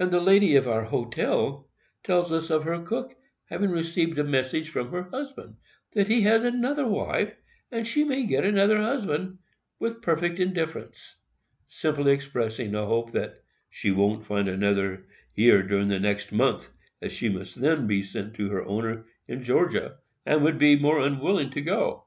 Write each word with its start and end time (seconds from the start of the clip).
And 0.00 0.10
the 0.10 0.20
lady 0.20 0.56
of 0.56 0.66
our 0.66 0.82
hotel 0.86 1.68
tells 2.02 2.32
us 2.32 2.50
of 2.50 2.64
her 2.64 2.82
cook 2.82 3.14
having 3.44 3.70
received 3.70 4.18
a 4.18 4.24
message 4.24 4.68
from 4.68 4.90
her 4.90 5.04
husband, 5.04 5.58
that 5.92 6.08
he 6.08 6.22
has 6.22 6.42
another 6.42 6.88
wife, 6.88 7.32
and 7.70 7.86
she 7.86 8.02
may 8.02 8.24
get 8.26 8.44
another 8.44 8.78
husband, 8.82 9.38
with 9.78 10.02
perfect 10.02 10.40
indifference; 10.40 11.14
simply 11.68 12.10
expressing 12.10 12.74
a 12.74 12.84
hope 12.84 13.12
that 13.12 13.44
"she 13.70 13.92
won't 13.92 14.26
find 14.26 14.48
another 14.48 15.06
here 15.36 15.62
during 15.62 15.86
the 15.86 16.00
next 16.00 16.32
month, 16.32 16.68
as 17.00 17.12
she 17.12 17.28
must 17.28 17.60
then 17.60 17.86
be 17.86 18.02
sent 18.02 18.34
to 18.34 18.48
her 18.50 18.64
owner, 18.64 19.06
in 19.28 19.40
Georgia, 19.44 19.98
and 20.26 20.42
would 20.42 20.58
be 20.58 20.74
more 20.74 20.98
unwilling 20.98 21.50
to 21.50 21.60
go." 21.60 22.06